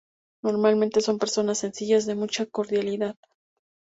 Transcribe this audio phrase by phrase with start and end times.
[0.41, 3.17] Normalmente son personas sencillas de mucha cordialidad.